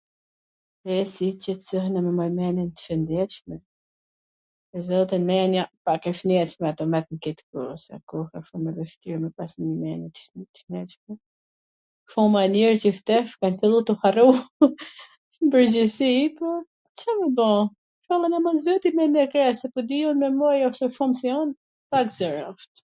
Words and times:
E 0.93 0.95
si 1.13 1.27
t 1.33 1.37
qetsohena 1.45 1.99
me 2.03 2.11
majt 2.19 2.33
mendje 2.37 2.63
t 2.77 2.81
shwndetshme... 2.83 3.55
pwr 4.73 4.81
zotin 4.89 5.23
mendja 5.29 5.63
pak 5.89 6.01
e 6.11 6.13
shnetshme 6.19 6.63
mbetet 6.69 6.89
nw 6.93 7.19
kwt 7.25 7.39
koh, 7.57 7.85
a 7.95 7.99
koha 8.13 8.39
shum 8.47 8.63
e 8.71 8.75
vwshtir... 8.79 9.11
jo 9.13 9.19
me 9.25 9.29
pas 9.41 9.51
mendje 9.65 10.09
t 10.15 10.23
shwndetshme, 10.59 11.13
po 12.13 12.21
ma 12.35 12.43
mir 12.55 12.71
qysh 12.85 13.01
tesh 13.09 13.33
ka 13.43 13.47
fillu 13.63 13.79
tw 13.89 13.93
harroj 14.05 14.39
nw 15.43 15.47
pwrgjithsi, 15.51 16.11
po 16.39 16.47
Ca 17.01 17.11
me 17.19 17.27
ba, 17.37 17.51
ishalla 18.01 18.27
na 18.33 18.39
ma 18.47 18.51
zoti 18.65 18.89
mendt 18.97 19.17
e 19.25 19.29
kresw, 19.35 19.59
se 19.61 19.67
po 19.75 19.79
di 19.93 19.97
un 20.13 20.17
me 20.25 20.33
maj... 20.41 20.83
pak 21.91 22.07
zor 22.17 22.37
asht. 22.49 22.73